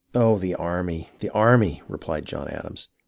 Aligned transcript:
*" 0.09 0.11
"Oh, 0.15 0.39
the 0.39 0.55
army, 0.55 1.09
the 1.19 1.29
army!" 1.29 1.83
replied 1.87 2.25
John 2.25 2.47
Adams. 2.47 2.89